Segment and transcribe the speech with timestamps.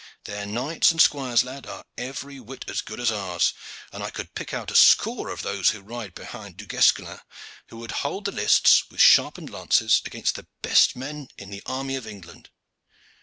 [0.23, 3.53] Their knights and squires, lad, are every whit as good as ours,
[3.93, 7.19] and I could pick out a score of those who ride behind Du Guesclin
[7.67, 11.95] who would hold the lists with sharpened lances against the best men in the army
[11.95, 12.49] of England.